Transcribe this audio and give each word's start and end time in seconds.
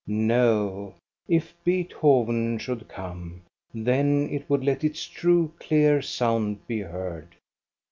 No, 0.07 0.95
if 1.27 1.53
Beethoven 1.63 2.57
should 2.57 2.87
come, 2.87 3.43
then 3.71 4.29
it 4.31 4.49
would 4.49 4.63
let 4.63 4.83
its 4.83 5.05
true, 5.05 5.53
clear 5.59 6.01
sound 6.01 6.65
be 6.65 6.79
heard. 6.79 7.35